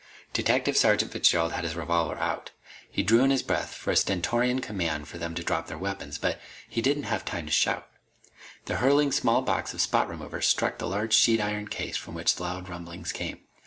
[0.33, 2.49] Detective Sergeant Fitzgerald had his revolver out.
[2.89, 6.17] He drew in his breath for a stentorian command for them to drop their weapons.
[6.17, 7.87] But he didn't have time to shout.
[8.65, 12.39] The hurtling small box of spot remover struck the large sheet iron case from which
[12.39, 13.41] loud rumblings came.